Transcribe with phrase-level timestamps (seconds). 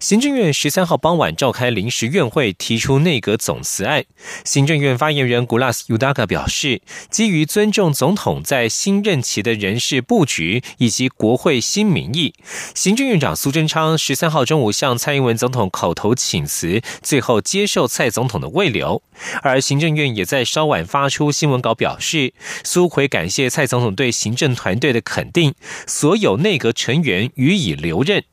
[0.00, 4.04] 行政院十三号傍晚召开临时院会，提出内阁总辞案。
[4.44, 12.34] 行政院发言人古拉斯尤达卡表示，基于尊重总统在新任期的人事布局以及国会新民意，
[12.74, 19.02] 行政院长苏贞昌十三号中午向蔡英文总统口头请辞，最后接受蔡总统的慰留。
[19.42, 22.32] 而行政院也在稍晚发出新闻稿表示，
[22.64, 25.54] 苏奎感谢蔡总统对行政团队的肯定，
[25.86, 28.24] 所有内阁成员予以留任。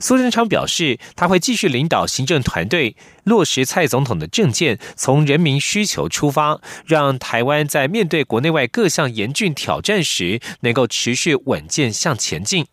[0.00, 12.66] 苏贞昌表示，他会继续领导行政团队落实蔡总统的政见，从人民需求出发，让台湾在面对国内外各项严峻挑战时，能够持续稳健向前进。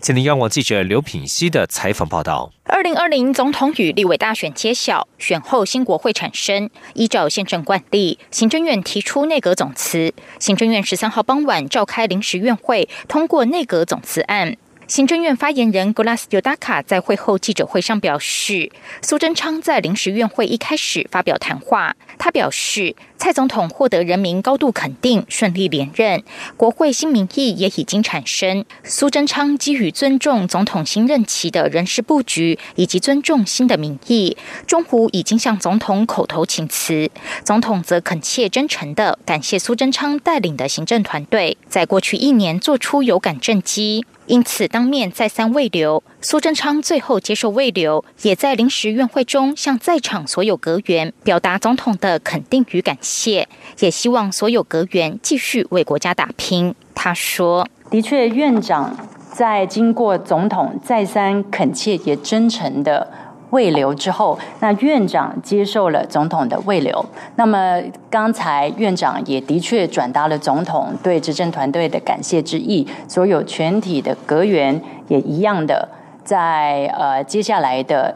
[0.00, 2.52] 请听央广记者刘品熙的采访报道。
[2.64, 6.68] 二零二零总统与立委大选揭晓，选后新国会产生。
[6.94, 10.12] 依照宪政惯例，行政院提出内阁总辞。
[10.38, 14.56] 行政院十三号傍晚召开临时院会，通过内阁总辞案。
[14.92, 26.24] 行政院发言人格拉斯尤达卡在会后记者会上表示，苏贞昌在临时院会一开始发表谈话，他表示蔡总统获得人民高度肯定，顺利连任，
[26.56, 28.64] 国会新民意也已经产生。
[28.82, 37.08] 苏贞昌基于尊重总统新任期的人事布局，以及尊重新的民意，中湖已经向总统口头请辞，
[37.44, 44.04] 总统则恳切真诚的感谢苏贞昌带领的行政团队，在过去一年做出有感政绩。
[44.26, 53.48] 因此，当面再三慰留，苏贞昌最后接受慰留，也在临时院会中向在场所有阁员表达总统的肯定与感谢，
[53.80, 56.72] 也希望所有阁员继续为国家打拼。
[56.94, 58.96] 他说：“的确，院长
[59.32, 63.10] 在经过总统再三恳切也真诚的。”
[63.50, 67.04] 慰留之后，那院长接受了总统的慰留。
[67.36, 72.86] 那么刚才院长也的确转达了总统对执政团队的感谢之意。
[73.06, 75.86] 所有全体的阁员也一样的，
[76.24, 78.14] 在呃接下来的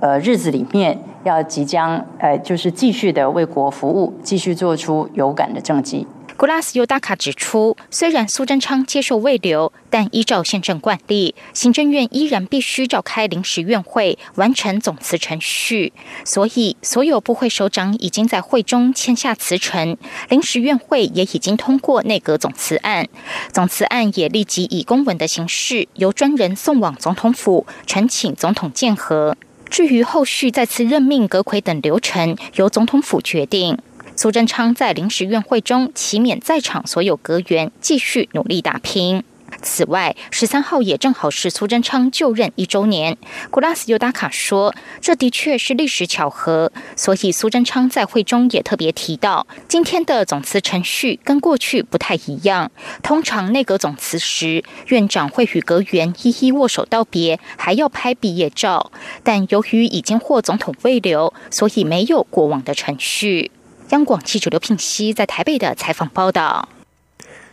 [0.00, 6.06] 呃日子里面，要即将呃就是继续的为国服务，继续做出有感的政绩。
[6.42, 15.92] 古拉斯尤达卡指出，虽然苏贞昌接受未留，但依照宪政惯例，行政院依然必须召开临时院会，完成总辞程序。
[16.24, 19.96] 所以，所有部会首长已经在会中签下辞呈，
[20.30, 23.06] 临时院会也已经通过内阁总辞案。
[23.52, 29.36] 总辞案也立即以公文的形式，由专人送往总统府，呈请总统见核。
[29.70, 33.78] 至于后续再次任命阁魁等流程，由总统府决定。
[34.14, 39.24] 苏贞昌在临时院会中启勉在场所有阁员继续努力打拼。
[39.60, 43.18] 此外，十三号也正好是苏贞昌就任一周年。
[43.50, 46.72] 古拉斯尤达卡说，这的确是历史巧合。
[46.96, 52.70] 所以苏贞昌在会中也特别提到，今天的总辞程序跟过去不太一样。
[53.02, 58.90] 通常内阁总辞时，院长会与阁员一一握手道别，还要拍毕业照。
[59.22, 63.50] 但由于已经获总统慰留，所以没有过往的程序。
[63.92, 66.68] 央广记者刘聘熙在台北的采访报道。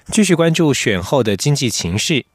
[0.07, 2.25] 继续关注选后的经济情势。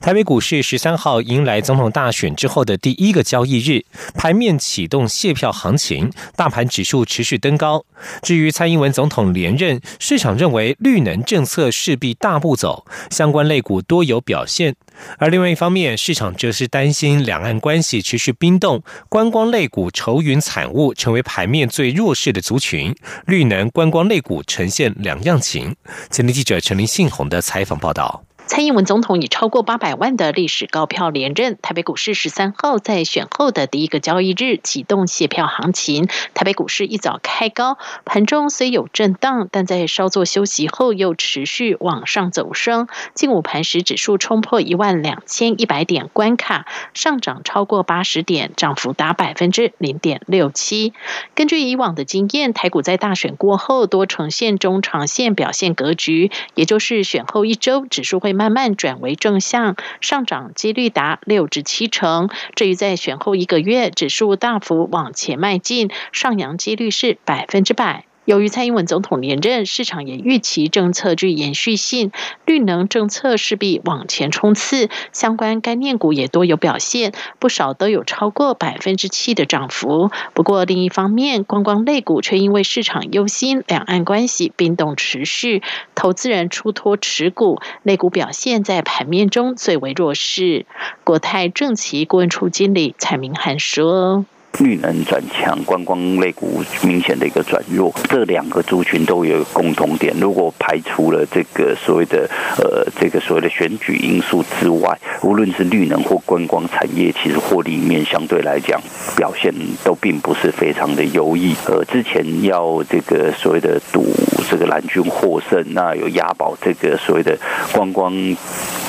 [0.00, 7.84] 台北股市十三号迎来总统大选之后的第一个交易日，盘面启动卸票行情，大盘指数持续登高。
[8.22, 14.74] 至于蔡英文总统连任，市场认为绿能政策势必大步走，相关类股多有表现。
[15.18, 22.94] 而另外一方面，市场则是担心两岸关系持续冰冻，观光类股愁云惨雾，成为盘面最弱势的族群。
[23.26, 25.76] 绿能、观光类股呈现两样情。
[26.10, 28.24] 前天记者陈林信宏的采访报道。
[28.50, 36.08] 蔡英文总统以超过八百万的历史高票连任，台北股市十三号在选后的第一个交易日启动卸票行情。
[36.34, 42.88] 台北股市一早开高，盘中虽有震荡，但在稍作休息后又持续往上走升。
[43.14, 50.92] 近午盘时指数冲破一万两千一百点关卡，上涨超过八十点，涨幅达百分之零点六七。
[51.36, 58.39] 根据以往的经验，台股在大选过后多呈现中长线表现格局，也就是选后一周指数会。
[58.40, 62.30] 慢慢转为正向上涨，几率达六至七成。
[62.54, 68.06] 至于在选后一个月，指数大幅往前迈进，上扬几率是百分之百。
[68.26, 72.12] 由于蔡英文总统连任，市场也预期政策具延续性，
[72.44, 80.10] 绿能政策势必往前冲刺，相关概念股也多有表现，不少都有超过百分之七的涨幅。
[80.34, 85.62] 不过另一方面，观光类股却因为市场忧心两岸关系冰冻持续，
[85.94, 90.66] 投资人出脱持股，类股表现在盘面中最为弱势。
[91.02, 94.24] 国泰正奇顾问处经理蔡明涵说。
[94.58, 100.14] 绿能转强，观光类股明显的一个转弱，这两个族群都有共同点。
[100.20, 108.78] 如果排除了这个所谓的呃这个所谓的选举因素之外，无论是绿能或观光产业，其实获利面相对来讲
[109.16, 111.54] 表现都并不是非常的优异。
[111.66, 114.04] 呃，之前要这个所谓的赌
[114.50, 117.38] 这个蓝军获胜，那有押宝这个所谓的
[117.72, 118.12] 观光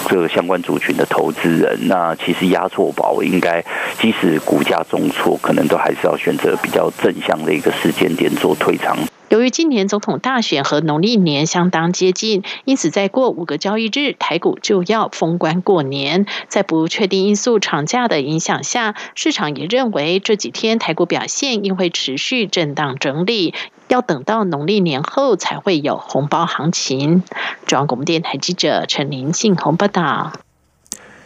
[0.10, 3.64] 这个相关族群的投资人，那其实押错宝，应该
[4.00, 5.40] 即使股价重挫。
[5.52, 8.98] 可能都还是要选择比较正向的一个时间点做退场。
[9.28, 16.26] 由于今年总统大选和农历年相当接近，因此再过五个交易日，台股就要封关过年。
[16.48, 23.54] 在不确定因素长假的影响下，市场也认为这几天台股表现应会持续震荡整理，
[23.90, 27.24] 要等到农历年后才会有红包行情。
[27.66, 30.32] 中央广播电台记者陈林信红报道。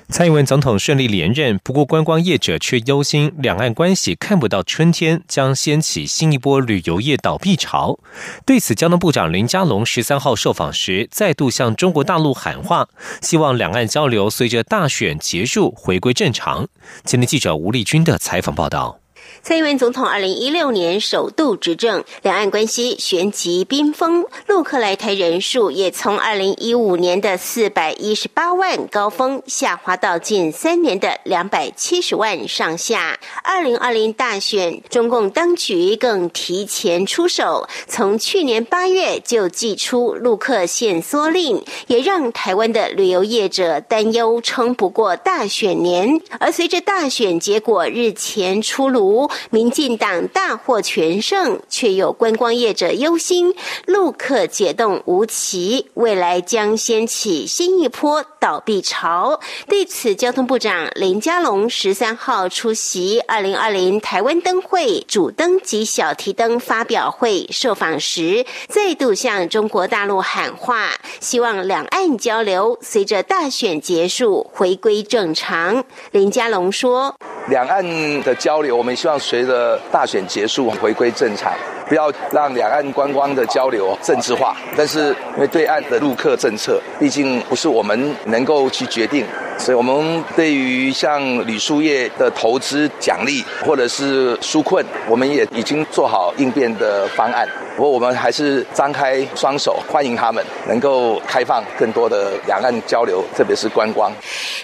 [0.07, 7.99] 蔡英文总统顺利连任，不过观光业者却忧心两岸关系看不到春天，将掀起新一波旅游业倒闭潮。
[8.45, 12.87] 对此，交通部长林佳龙十三号受访时，再度向中国大陆喊话，
[13.21, 16.67] 希望两岸交流随着大选结束回归正常。
[17.03, 19.04] 今天记者吴丽君的采访报道。
[19.47, 33.19] 蔡英文总统二零一六年首度执政，两岸关系旋即冰封，陆客来台人数也从二零一五年的四百一十八万高峰下滑到近三年的两百七十万上下。
[33.43, 46.19] 二零二零大选，中共当局更提前出手，从去年八月就寄出陆客限缩令，也让台湾的旅游业者担忧撑不过大选年。
[46.39, 49.29] 而随着大选结果日前出炉。
[49.49, 53.53] 民进党大获全胜，却有观光业者忧心
[53.85, 59.39] 陆客解冻无期，未来将掀起新一波倒闭潮。
[59.67, 75.83] 对此，交通部长林佳龙十三号出席二零二零台湾灯会主灯及小提灯发表会受访时，再度向中国大陆喊话，希望两岸交流随着大选结束回归正常。
[76.11, 77.15] 林佳龙说
[77.49, 77.83] ：“两岸
[78.21, 81.51] 的交流，我们希望。”随着大选结束，回归正常，
[81.87, 84.55] 不要让两岸观光的交流政治化。
[84.75, 89.25] 但是，因为对岸的入客政策，毕竟不是我们能够去决定。
[89.57, 97.47] 所以我们对于像旅宿业的投资奖励或者是纾困，我们也已经做好应变的方案。
[97.75, 104.09] 不过我们还是张开双手欢迎他们，能够开放更多的两岸交流，特别是观光。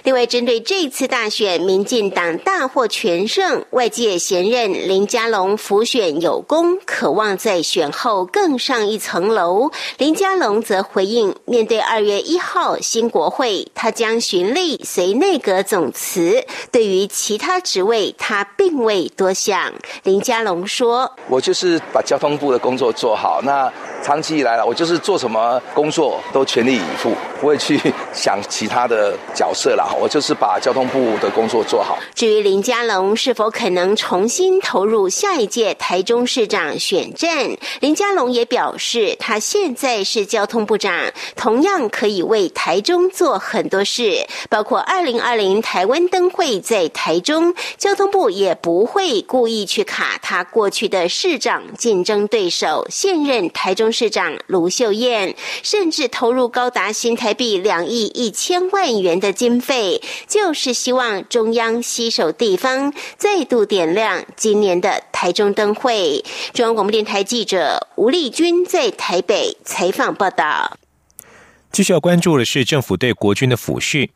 [0.03, 9.69] 另外，针对这次大选，民进党大获全胜，外界前任林佳龙辅选有功，渴望在选后更上一层楼。
[9.97, 14.79] 林佳龙则回应，面对二月一号新国会，他将循例。
[14.83, 19.73] 随内阁总辞，对于其他职位，他并未多想。
[20.03, 23.42] 林佳龙说：“我就是把交通部的工作做好。
[23.44, 23.71] 那
[24.03, 27.80] 长期以来了，我就是做什么工作都全力以赴，不会去
[28.13, 29.98] 想其他的角色了。
[30.00, 40.93] 我就是把交通部的工作做好。”至于林佳龙是否可能重新投入下一届台中市长选战，林佳龙也表示，他现在是交通部长，
[41.36, 44.79] 同样可以为台中做很多事，包括。
[44.91, 55.33] 二零二零台湾灯会在台中，交通部也不会故意去卡他过去的市长竞争对手现任台中市长卢秀燕，
[55.63, 66.24] 甚至投入高达新台币两亿一千万元的经费，就是希望中央吸手地方，再度点亮今年的台中灯会。
[66.53, 70.77] 中央广播电台记者吴丽君在台北采访报道。
[71.71, 74.10] 继续要关注的是政府对国军的抚恤。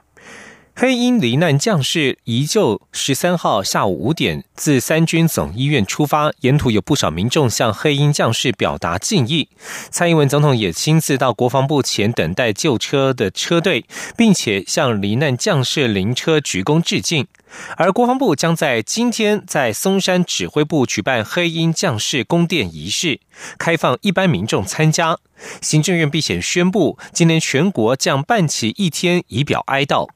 [0.78, 9.48] 黑鹰罹难将士遗柩十三号下午五点自三军总医院出发，沿途有不少民众向黑鹰将士表达敬意。
[9.90, 13.86] 蔡英文总统也亲自到国防部前等待救车的车队，
[14.18, 17.26] 并且向罹难将士灵车鞠躬致敬。
[17.78, 23.22] 而国防部将在今天在松山指挥部举办黑鹰将士宫殿仪式，
[23.58, 25.18] 开放一般民众参加。
[25.62, 30.10] 行政院避险宣布，今年全国将办起一天以表哀悼。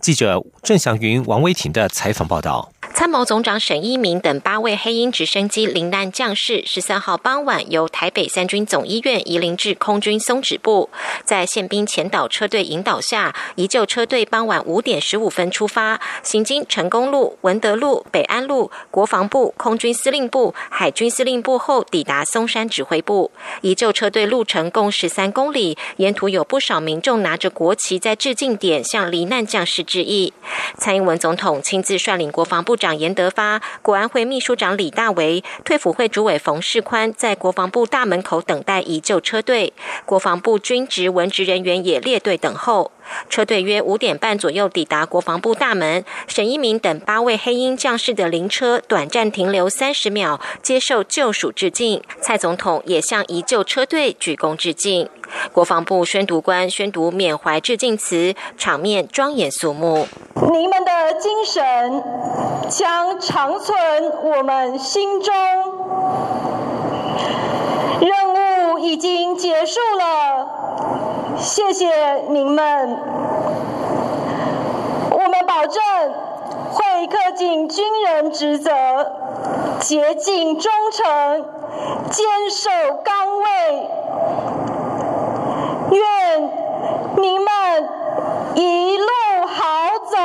[0.00, 2.72] 记者郑祥云、王威婷的采访报道。
[2.92, 10.90] 参谋总长沈一鸣等八位黑鹰直升机罹难将士，十三号傍晚由台北三军总医院移灵至空军松指部，
[11.24, 23.30] 在宪兵前导车队引导下，移救车队傍晚五点十五分出发，行经成功路、文德路、北安路、国防部、空军司令部、海军司令部后，抵达松山指挥部。
[23.62, 30.32] 移救车队路程共十三公里，沿途有不少民众拿着国旗在致敬点向罹难将士致意。
[30.76, 32.80] 蔡英文总统亲自率领国防部。
[32.80, 39.74] 长严德发、国安会秘书长李大为、退辅会主委冯世宽在国防部大门口等待移救车队，
[40.06, 42.90] 国防部军职文职人员也列队等候。
[43.28, 52.02] 车队约五点半左右抵达国防部大门，沈一鸣等八位黑鹰将士的灵车短暂停留三十秒，接受救赎致敬。
[52.20, 55.08] 蔡总统也向移救车队鞠躬致敬。
[55.52, 60.06] 国防部宣读官宣读缅怀致敬词，场面庄严肃穆。
[60.34, 62.02] 你们的精神
[62.68, 63.76] 将长存
[64.24, 65.32] 我们心中。
[68.00, 68.29] 任务
[68.80, 72.98] 已经结束了，谢谢您们。
[75.10, 75.82] 我们保证
[76.72, 78.70] 会恪尽军人职责，
[79.80, 81.44] 竭尽忠诚，
[82.10, 82.70] 坚守
[83.04, 83.44] 岗位。
[85.90, 86.50] 愿
[87.16, 87.88] 您们
[88.54, 89.06] 一路
[89.46, 90.16] 好走。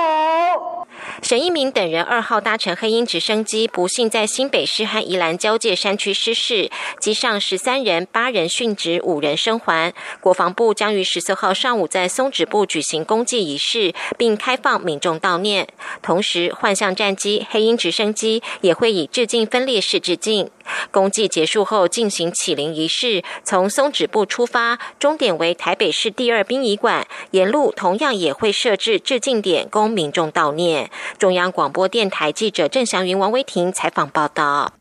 [1.22, 9.94] 沈一鸣等人二号搭乘黑鹰直升机，不幸在新北市和宜兰交界山区失事，机上十三人，八人殉职，五人生还。
[10.20, 15.68] 国防部将于十四号上午在松止部举行公祭仪式，并开放民众悼念。
[16.02, 20.50] 同时，幻象战机、黑鹰直升机也会以致敬分裂式致敬。
[20.92, 30.90] 公祭结束后进行起灵仪式，从松指部出发，终点为台北市第二殡仪馆，沿路同样也会设置致敬点，供民众悼念。
[31.18, 34.74] 中央广播电台记者郑祥云、王威婷采访报道。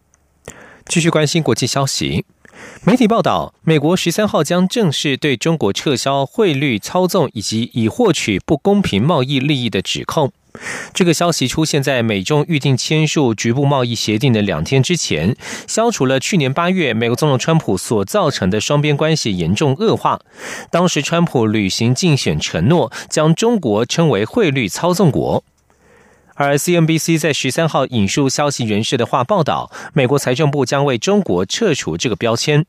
[0.86, 2.26] 继续关心国际消息，
[2.84, 10.30] 媒体报道，美国十三号将正式对中国撤销汇率操纵以及以获取不公平贸易利益的指控。
[10.92, 20.20] 这个消息出现在美中预定签署局部贸易协定的两天之前，消除了去年八月美国总统川普所造成的双边关系严重恶化。
[20.70, 25.42] 当时川普履行竞选承诺，将中国称为汇率操纵国。
[26.36, 32.66] 而 CNBC 在十三号引述消息人士的话报道，美国财政部将为中国撤除这个标签。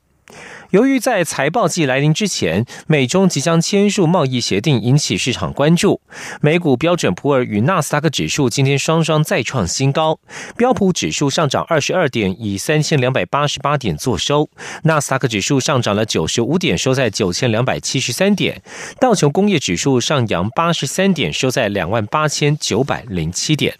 [0.71, 6.01] 由于在财报季来临之前，美中即将签署贸易协定，引起市场关注。
[6.41, 10.19] 美股标准普尔与纳斯达克指数今天双双再创新高，
[10.57, 14.49] 标普指数上涨二十二点，以三千两百八十八点作收；
[14.83, 18.57] 纳斯达克指数上涨了九十五点，收在九千两百七十三点；
[18.99, 23.77] 道琼工业指数上扬八十三点，收在两万八千九百零七点。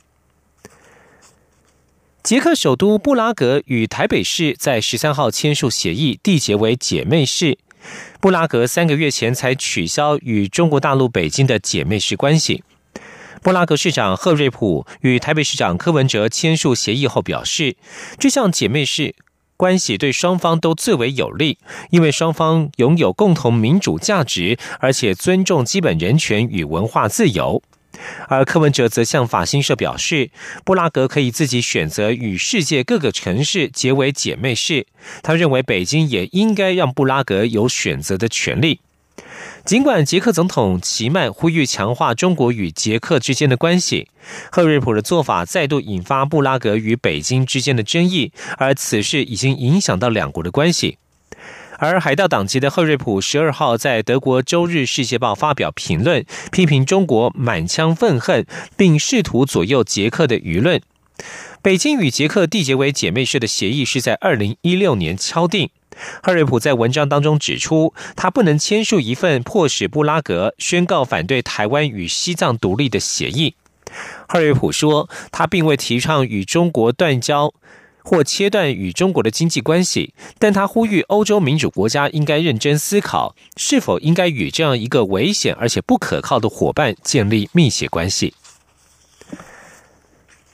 [2.25, 7.59] 捷克首都布拉格与台北市在十三号签署协议，缔结为姐妹市。
[8.19, 12.63] 布拉格三个月前才取消与中国大陆北京的姐妹市关系。
[13.43, 17.75] 布拉格市长赫瑞普与台北市长柯文哲签署协议后表示，
[18.17, 19.13] 这项姐妹市
[19.55, 21.59] 关系对双方都最为有利，
[21.91, 27.61] 因为双方拥有共同民主价值，而且尊重基本人权与文化自由。
[28.27, 30.29] 而柯文哲则向法新社表示，
[30.63, 34.87] 布拉格可以自己选择与世界各个城市结为姐妹市。
[35.21, 38.79] 他认为北京也应该让布拉格有选择的权利。
[39.63, 44.07] 尽管捷克总统齐曼呼吁强化中国与捷克之间的关系，
[44.51, 50.97] 赫瑞普的做法再度引发布拉格与北京之间的争议，而此事已经影响到两国的关系。
[51.77, 58.45] 而海盗党籍的赫瑞普十二号在德国《周日世界报》发表评论，批评中国满腔愤恨，
[58.77, 60.81] 并试图左右捷克的舆论。
[61.61, 65.69] 北京与捷克缔结为姐妹市的协议是在二零一六年敲定。
[66.21, 73.55] 赫瑞普在文章当中指出，他不能签署一份迫使布拉格宣告反对台湾与西藏独立的协议。
[74.27, 77.53] 赫瑞普说，他并未提倡与中国断交。
[78.05, 88.35] 或切断与中国的经济关系，但他呼吁欧洲民主国家应该认真思考，是否应该与这样一个危险而且不可靠的伙伴建立密切关系。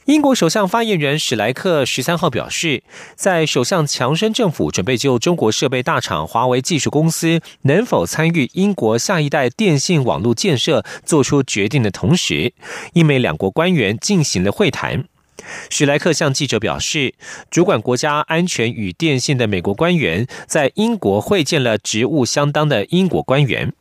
[0.06, 2.84] 英国首相发言人史莱克十三号表示，
[3.16, 12.54] 在首相强生政府准备就中国设备大厂华为技术公司能否参与英国下一代电信网络建设做出决定的同时，
[12.94, 15.06] 英美两国官员进行了会谈。
[15.70, 17.14] 史莱克向记者表示，
[17.50, 23.74] 主管国家安全与电信的美国官员在英国会见了职务相当的英国官员。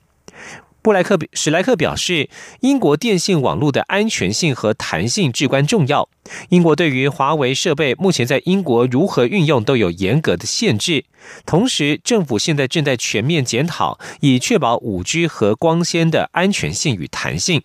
[0.83, 6.09] 布莱克史莱克表示，英国电信网络的安全性和弹性至关重要。
[6.49, 11.05] 英国对于华为设备目前在英国如何运用都有严格的限制。
[11.45, 17.62] 同时，政府现在正在全面检讨，以确保五 G 和光纤的安全性与弹性。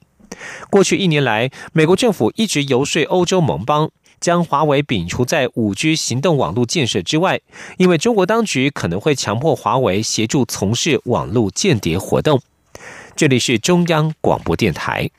[0.70, 3.90] 过去一年来，美国政府一直游说欧洲盟邦，
[4.20, 7.42] 将华为摒除在五 G 行动网络建设之外，
[7.78, 12.42] 因为中国当局可能会强迫华为协助从事网络间谍活动。
[13.16, 15.10] 这里是中央广播电台。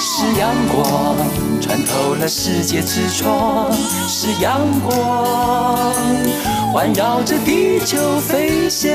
[0.00, 1.16] 是阳光
[1.60, 3.72] 穿透了世界之窗，
[4.08, 5.94] 是阳光
[6.70, 8.90] 环绕着地球飞翔。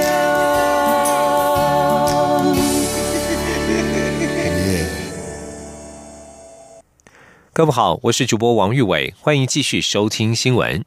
[7.51, 10.85] 各位好，我是主播王玉伟，欢迎继续收听新闻。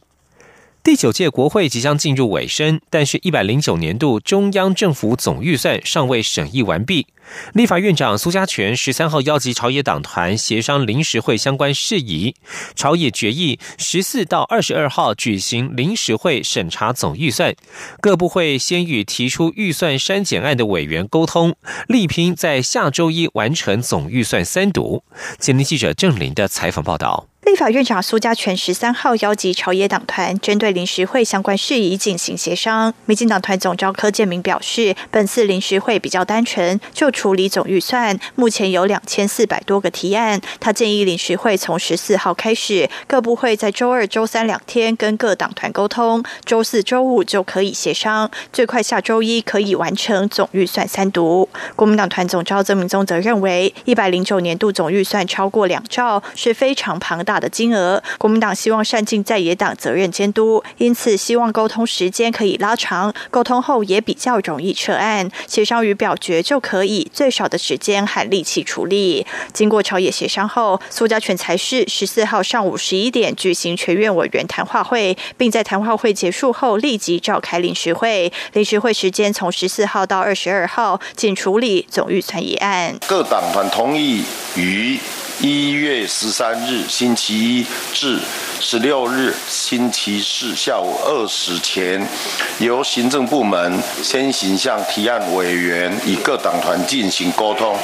[0.85, 7.09] 第九届国会即将进入尾声，但是，一百零九年度中央政府总预算尚未审议完毕。
[7.53, 12.35] 立法院长苏家全十三号邀集朝野党团协商临时会相关事宜，
[12.75, 17.55] 朝野决议十四到二十二号举行临时会审查总预算，
[18.01, 21.55] 各部会先与提出预算删减案的委员沟通，
[21.89, 25.03] 力拼在下周一完成总预算三读。
[25.39, 27.29] 前天记者郑林的采访报道。
[27.43, 32.93] 立法院长苏家全十三号邀集朝野党团，针对临时会相关事宜进行协商。
[33.05, 38.19] 民进党团总召柯建明表示，本次临时会比较单纯，就处理总预算。
[38.35, 51.49] 目前有两千四百多个提案，他建议临时会从十四号开始，各部会在周二、周三两天跟各党团沟通，周四周五就可以协商，最快下周一可以完成总预算三读。
[51.75, 57.37] 国民党团总召曾明宗则认为，一百零九年度总预算超过两兆，是非常庞大。
[57.37, 69.27] 的金额，国民党希望善尽在野党责任监督，因此希望沟通时间可以拉长，沟通后也比较容易撤案，协商与表决就可以最少的时间和力气处理。
[69.53, 78.33] 经过朝野协商后，苏家全才是十四号上午十一点举行全院委员谈话会，并在谈话会结束后立即召开临时会。
[78.53, 82.97] 临时会时间从十四号到二十二号，仅处理总预算议案。
[83.07, 84.25] 各党团同意
[84.57, 84.99] 于。
[85.39, 88.19] 一月十三日星期一至
[88.59, 92.05] 十六日星期四下午二时前，
[92.59, 97.77] 由行政部门先行向提案委员与各党团进行沟通。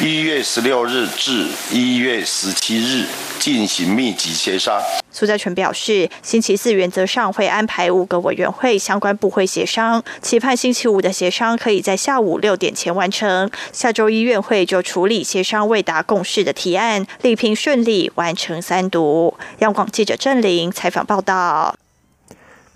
[0.00, 3.06] 一月十六日至一月十七日
[3.38, 4.82] 进行密集协商。
[5.10, 13.50] 苏家全表示，星期四原则上会安排五个委员会相关部会协商，期盼星期五的协商可以在下午六点前完成。
[13.72, 19.32] 下周一院会就处理协商未达共识的提案，力拼顺利完成三读。
[19.60, 21.76] 央广记者郑林采访报道。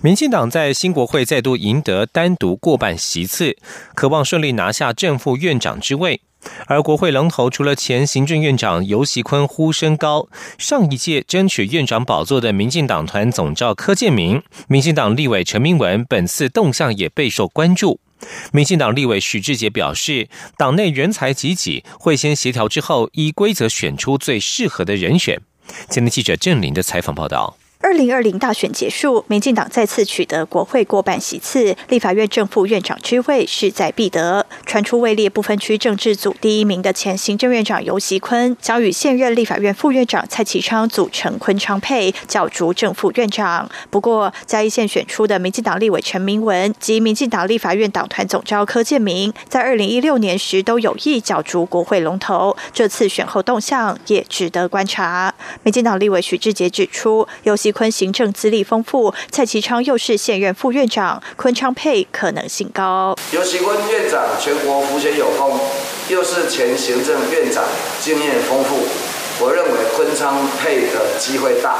[0.02, 3.56] 民进党在新国会再度赢得单独过半席次，
[3.94, 6.22] 渴望顺利拿下正副院长之位。
[6.66, 10.26] 而国会龙头除了前行政院长游锡坤呼声高，
[10.56, 18.00] 上一届争取院长宝座的民进党团总召柯建明、民进党立委陈明文本次动向也备受关注。
[18.52, 25.38] 民进党立委许志杰表示，党内人才济济，会先协调之后依规则选出最适合的人选。
[25.88, 27.56] 今天记者郑林的采访报道。
[27.82, 34.44] 二零二零大选结束，民进党再次取得国会过半席次，立法院正副院长之位势在必得。
[34.66, 43.66] 传出位列不分区政治组第一名的前行政院长游锡坤，将与现任立法院副院长蔡其昌组成昆昌配，角逐正副院长。
[43.88, 55.34] 不过，嘉义县选出的民进党立委陈明文及民进党立法院党团总召柯建明，在二零一六年时都有意角逐国会龙头，这次选后动向也值得观察。
[55.62, 63.16] 民进党立委许志杰指出，游锡坤行政资历丰富，蔡其昌又是现任副院长，坤昌配可能性高。
[63.32, 65.58] 尤其坤院长全国福学有功，
[66.08, 67.64] 又是前行政院长，
[68.00, 68.86] 经验丰富，
[69.44, 71.76] 我认为坤昌配的机会大。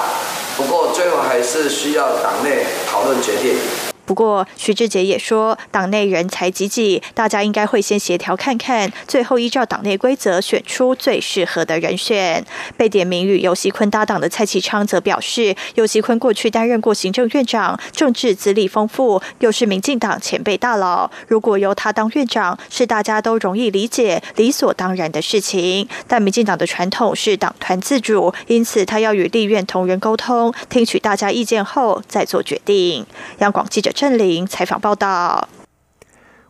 [0.57, 3.90] 不过最后还是需要党内讨论决定。
[4.11, 12.45] 不过，徐志杰也说，党内人才济济，大家应该会先协调看看，最后依照党内规则选出最适合的人选。
[12.77, 25.89] 被点名与尤锡坤搭档的蔡其昌则表示，尤锡坤过去担任过行政院长，政治资历丰富，又是民进党前辈大佬，如果由他当院长，是大家都容易理解、理所当然的事情。
[26.09, 33.07] 但民进党的传统是党团自主，因此他要与立院同仁沟通，听取大家意见后再做决定。
[33.39, 33.93] 央广记者。
[34.01, 35.47] 郑林采访报道：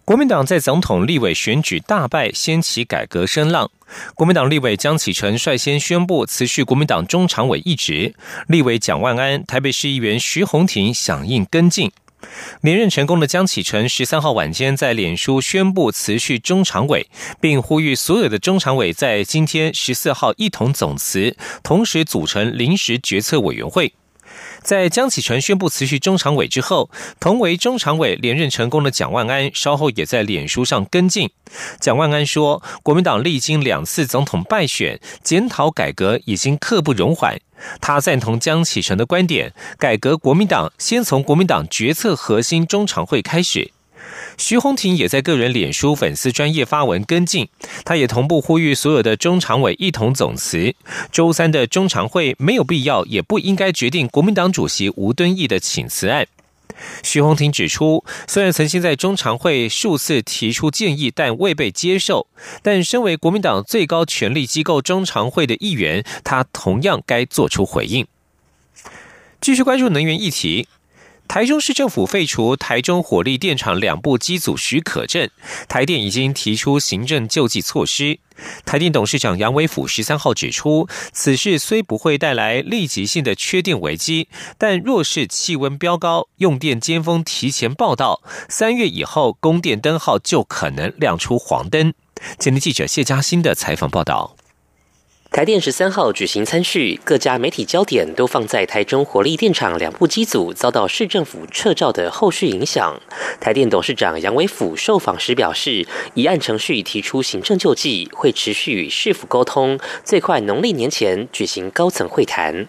[0.04, 3.68] 国民党在总统立委选举大败，掀起改革声浪。
[4.14, 8.14] 国民党立委江启臣率先宣布辞去国民党中常委一职，
[8.46, 11.90] 立委蒋万安、台北市议员徐宏庭响应跟进。
[12.60, 17.08] 连任成功的江启臣十三号晚间在脸书宣布辞去中常委，
[17.40, 23.92] 并呼吁所有的中常委在今天十四号一同总辞，同时组成临时决策委员会。
[24.62, 31.30] 在江启臣宣布辞去中常委之后，同为中常委连任成功的蒋万安稍后也在脸书上跟进。
[31.80, 37.40] 蒋万安说：“国民党历经两次总统败选，检讨改革已经刻不容缓。”
[37.80, 43.72] 他赞同江启臣的观点，改革国民党先从国民党决策核心中常会开始。
[44.36, 47.48] 徐宏庭也在个人脸书粉丝专业发文跟进，
[47.84, 50.74] 他也同步呼吁所有的中常委一同总辞。
[51.12, 56.26] 周三的中常会没有必要，也不应该决定国民党主席吴敦义的请辞案。
[57.02, 62.26] 徐宏庭指出，虽然曾经在中常会数次提出建议，但未被接受，
[62.62, 68.06] 但身为国民党最高权力机构中常会的一员，他同样该做出回应。
[69.40, 70.68] 继续关注能源议题。
[71.30, 75.30] 台中市政府废除台中火力电厂两部机组许可证，
[75.68, 78.18] 台电已经提出行政救济措施。
[78.64, 84.26] 台电董事长杨伟甫十三号指出，此事虽不会带来立即性的缺电危机，
[84.58, 91.94] 但若是气温飙高，用电尖峰提前报道，三月以后供电灯号就可能亮出黄灯。
[92.40, 94.34] 今天记者谢嘉欣的采访报道。
[95.32, 103.00] 台电十三号举行参叙，各家媒体焦点都放在台中火力电厂两部机组遭到市政府撤照的后续影响。
[103.40, 112.66] 台电董事长杨伟甫受访时表示，已按程序提出行政救济，会持续与市府沟通，最快农历年前举行高层会谈。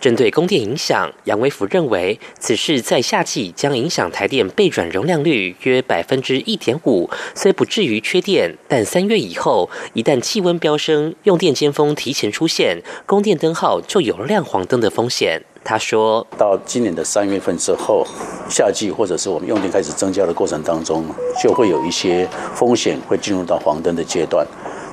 [0.00, 15.42] 针对供电影响，杨威福认为此事在夏季将影响台电备转容量率约百分之一点五，虽不至于缺电，但三月以后一旦气温飙升，用电尖峰提前出现，供电灯号就有亮黄灯的风险。
[15.66, 18.06] 他说到今年的三月份之后，
[18.50, 21.06] 夏季或者是我们用电开始增加的过程当中，
[21.42, 24.46] 就会有一些风险会进入到黄灯的阶段。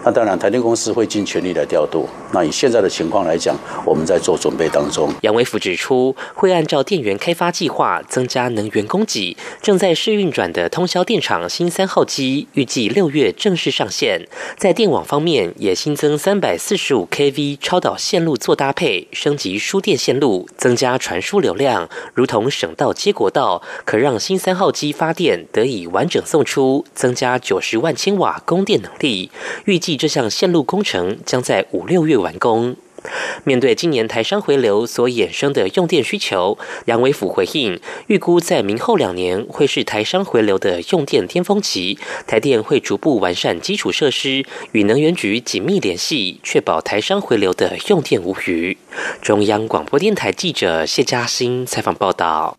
[0.04, 2.10] 那当然，台电公司会尽全力来调度。
[2.34, 5.14] 那以现在的情况来讲，我们在做准备当中。
[5.22, 9.38] 杨伟福指出，会按照电源开发计划增加能源供给。
[9.62, 14.28] 正在试运转的通宵电厂新三号机，预计六月正式上线。
[14.58, 29.30] 在电网方面，也新增三百四十五 kV 超导线路做搭配，升级输电线路，增加传输流量，如同省道接国道，可让新三号机发电得以完整送出，增加九十万千瓦供电能力。
[29.66, 29.91] 预计。
[29.96, 32.76] 这项线路工程将在五六月完工。
[33.44, 48.78] 面对今年台商回流所衍生的用电需求，杨伟甫回应，预估在明后两年会是台商回流的用电巅峰期，台电会逐步完善基础设施，与能源局紧密联系，确保台商回流的用电无虞。
[49.20, 52.56] 中央广播电台记者谢嘉欣采访报道。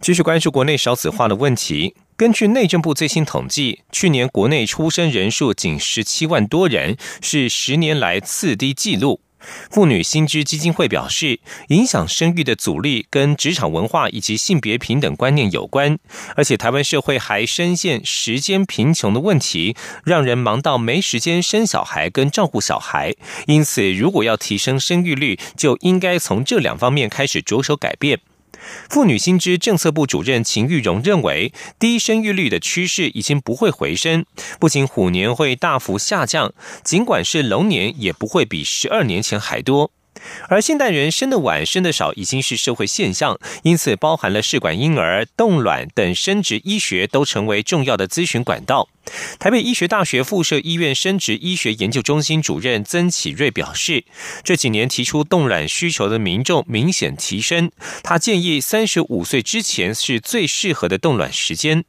[0.00, 1.94] 继续关注国内少子化的问题。
[2.16, 9.20] 根据内政部最新统计，去年国内出生人数仅十七万多人，是十年来次低纪录。
[9.70, 15.98] 妇女薪资基金会表示，影响生育的阻力跟职场文化以及性别平等观念有关，
[16.34, 23.14] 而且台湾社会还深陷时间贫穷的问题，让人忙到没时间生小孩跟照顾小孩。
[23.46, 28.20] 因此，如果要提升生育率，就应该从这两方面开始着手改变。
[28.88, 34.24] 妇女薪资政策部主任秦玉荣认为，低生育率的趋势已经不会回升，
[34.58, 36.52] 不仅虎年会大幅下降，
[36.84, 39.92] 尽管是龙年也不会比十二年前还多。
[40.48, 48.88] 而现代人生的晚、生的少已经是社会现象，因此包含了试管婴儿、冻卵等生殖医学都成为重要的咨询管道。
[49.38, 54.04] 台北医学大学附设医院生殖医学研究中心主任曾启瑞表示，
[54.44, 57.70] 这几年提出冻卵需求的民众明显提升，
[58.02, 61.84] 他建议三十五岁之前是最适合的冻卵时间。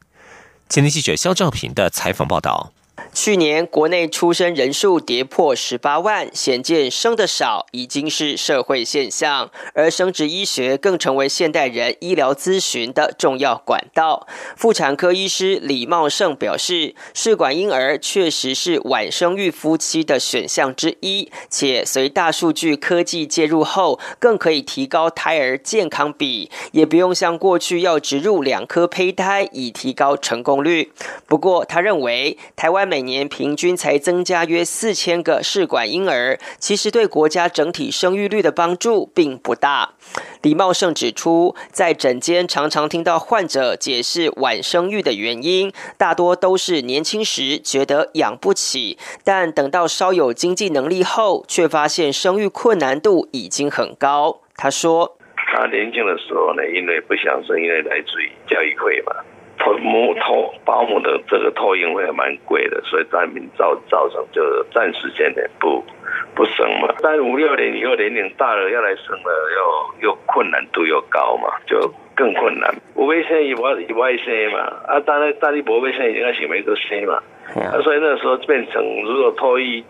[0.69, 2.71] 前天记者肖兆平的采访报道。
[3.13, 14.27] 去年国内出生人数跌破十八万，显见生的少已经是社会现象，而生殖医学更成为现代人医疗咨询的重要管道。
[14.56, 30.93] 妇产科医师李茂盛表示，试管婴儿确实是晚生育夫妻的选项之一，且随大数据科技介入后，更可以提高胎儿健康比，也不用像过去要植入两颗胚胎以提高成功率。
[31.25, 39.94] 不过，他认为台湾每年平均才增加约四千个试管婴儿，其实对国家整体生育率的帮助并不大。
[40.41, 54.41] 李茂盛指出，在诊间常常听到患者解释晚生育的原因，大多都是年轻时觉得养不起，但等到稍有经济能力后，却发现生育困难度已经很高。
[54.56, 55.17] 他说。
[55.54, 59.13] 他年轻的时候呢，因为不想生，因为来自于教育费嘛，
[59.62, 64.41] 托母托保姆的这个托婴费蛮贵的，所以在民造造成就
[64.74, 65.84] 暂时间呢不
[66.34, 66.93] 不生嘛。
[67.02, 71.80] 但五六年以后年龄大了要来生了，又又困难度又高嘛，就
[72.15, 72.74] 更困难。
[72.95, 77.21] 我未生以外以外生嘛，啊，当然当你不未生应该是没得生嘛，
[77.56, 79.84] 啊，所以那时候变成如果托一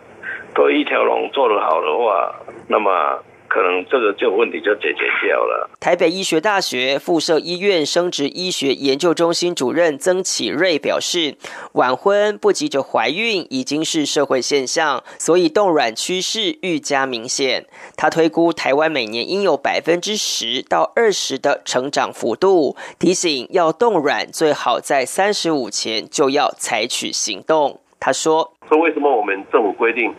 [0.54, 2.36] 托一条龙做得好的话，
[2.68, 3.24] 那么。
[3.54, 5.70] 可能这个就问题就解决掉了。
[5.78, 11.36] 台北医学大学附设医院生殖医学研究中心主任曾启瑞表示，
[11.74, 17.66] 晚婚不急着怀孕已经是社会现象，所以冻卵趋势愈加明显。
[17.98, 27.82] 他推估台湾每年应有百分之十到二十的成长幅度，提醒要冻卵最好在三十五前就要采取行动。
[28.00, 30.12] 他说：“说为什么我们政府规定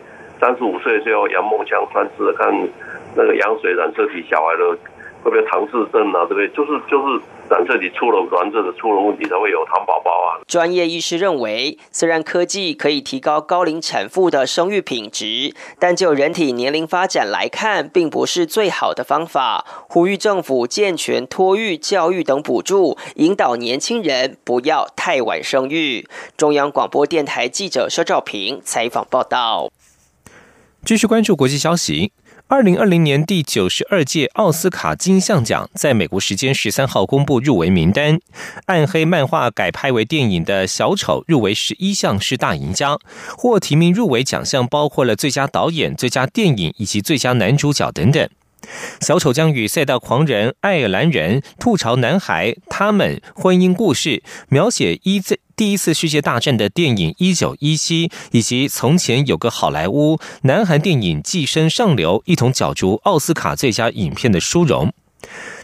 [0.43, 2.51] 三十五岁就要阳梦枪穿刺看？”
[3.15, 4.77] 那个羊水染色体小孩的
[5.23, 6.25] 会不会唐氏症啊？
[6.25, 6.49] 对不对？
[6.49, 10.41] 就是就是染色体出了染色的出了问题才会有糖宝宝啊。
[10.47, 19.63] 专业医师认为，虽然科技可以提高高龄产妇的生育品质，但就人体年龄发展来看，并不是最好的方法。
[19.87, 26.07] 呼吁政府健全托育、教育等补助，引导年轻人不要太晚生育。
[26.35, 29.69] 中央广播电台记者肖兆平采访报道。
[30.85, 32.11] 继续关注国际消息。
[32.47, 38.19] 二零二零年第九十二届奥斯卡金像奖在美国时间十三号公布入围名单，
[38.65, 42.97] 暗黑漫画改拍为电影的小丑入围十一项是大赢家，
[43.37, 48.29] 获提名入围奖项包括了最佳导演、最佳电影以及最佳男主角等等。
[49.01, 55.39] 小丑将与赛道狂人、爱尔兰人、吐槽男孩他们婚姻故事，描写一次。
[55.55, 64.91] 第一次世界大战的电影《一九一七》，以及从前有个好莱坞南韩电影《寄生上流》，一同角逐奥斯卡最佳影片的殊荣。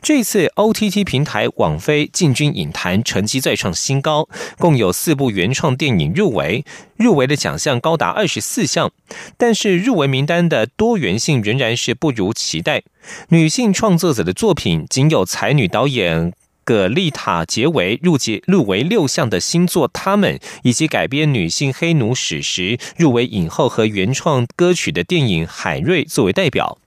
[0.01, 6.63] 这次 OTT 平台网飞进军影坛，成绩再创新高，共有四部原创电影入围，
[6.95, 8.91] 入围的奖项高达二十四项。
[9.37, 12.83] 但是入围名单的多元性仍然是不如期待，
[13.29, 16.33] 女性创作者的作品仅有才女导演。
[16.65, 26.77] 葛丽塔·杰维入籍入围六项的新作《他们》，以及改编女性黑奴史实入围影后和原创歌曲的电影《海瑞》作为代表。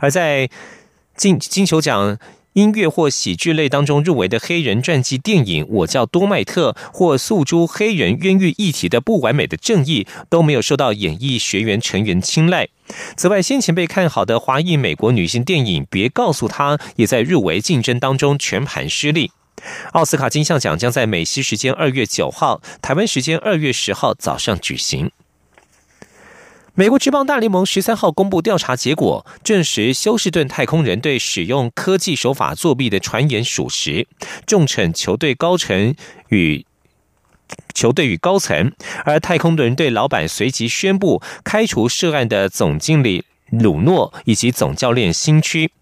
[0.00, 0.50] 而在
[1.18, 2.16] 金金球奖。
[2.54, 12.68] 音乐或喜剧类当中入围的黑人传记电影《我叫多麦特》或诉诸黑人冤狱议题的《不完美的正义》都没有受到演艺学员成员青睐。
[13.16, 19.30] 此外，先前被看好的华裔美国女性电影《别告诉他》也在入围竞争当中全盘失利。
[19.92, 25.12] 奥斯卡金像奖将在美西时间二月九号、台湾时间二月十号早上举行。
[26.78, 34.06] 美国职棒大联盟十三号公布调查结果，证实休斯顿太空人队使用科技手法作弊的传言属实，
[34.46, 35.96] 重惩球队高层
[36.28, 36.64] 与
[37.74, 38.70] 球队与高层，
[39.04, 45.72] 而太空人队老板随即宣布开除涉案的总经理鲁诺以及总教练新区。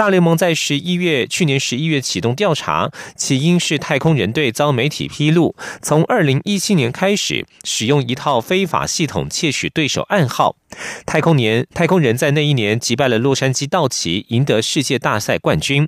[0.00, 10.56] 大联盟在十一月去年十一月启动调查，起因是太空人队遭媒体披露，从二零一七年开始使用一套非法系统窃取对手暗号。
[11.04, 15.86] 太空年太空人在那一年击败了洛杉矶道奇，赢得世界大赛冠军。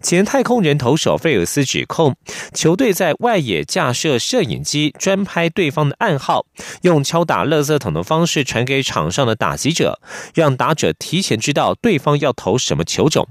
[0.00, 2.16] 前太空人投手费尔斯指控
[2.52, 6.46] 球队在外野架设摄影机，专拍对方的暗号，
[6.82, 10.00] 用敲打垃圾桶的方式传给场上的打击者，
[10.34, 13.28] 让打者提前知道对方要投什么球种。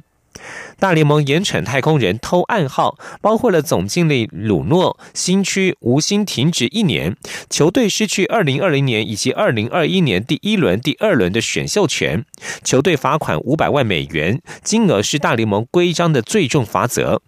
[0.81, 7.15] 大联盟严惩太空人偷暗号，包括了总经理鲁诺新区无薪停职一年，
[7.51, 12.25] 球队失去二零二零年以及二零二一年第一轮、第二轮的选秀权，
[12.63, 17.21] 球队罚款五百万美元，金额是大联盟规章的最重罚则。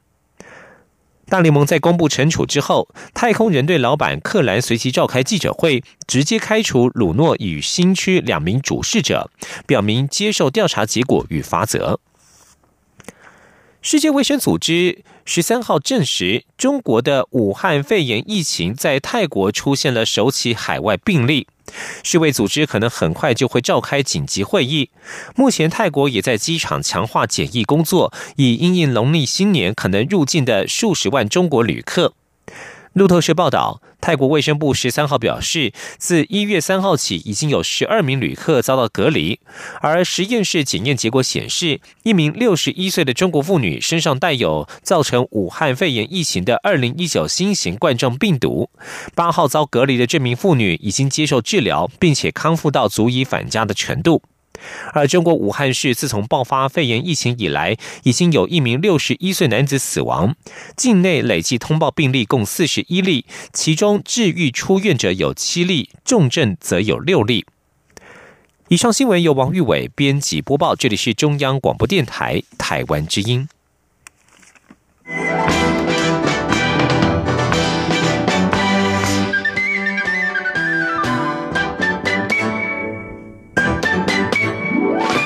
[1.28, 9.30] 大联盟在公布惩处之后，太空人队老板克兰随即召开记者会，直接开除鲁诺与新区两名主事者，
[9.68, 12.00] 表明接受调查结果与罚则。
[13.86, 21.48] 世界卫生组织十三号证实，中国的武汉肺炎疫情在泰国出现了首起海外病例。
[22.02, 24.90] 世卫组织可能很快就会召开紧急会议。
[25.36, 32.14] 目前，泰国也在机场强化检疫工作，以应应农历新年可能入境的数十万中国旅客。
[32.94, 39.40] 路透社报道，泰国卫生部十三号表示，自一月三号起，已经有十二名旅客遭到隔离。
[39.82, 48.70] 而实验室检验结果显示，一名六十一岁的中国妇女身上带有造成武汉肺炎疫情的二零一九新型冠状病毒。
[49.16, 54.22] 八号遭隔离的这名妇女已经接受治疗，并且康复到足以返家的程度。
[54.94, 60.36] 而中国武汉市自从爆发肺炎疫情以来，已经有一名六十一岁男子死亡，
[60.76, 67.46] 境内累计通报病例共四十一例，其中治愈出院者有七例，重症则有六例。
[68.70, 73.48] 以上新闻由王玉伟编辑播报，这里是中央广播电台台湾之音。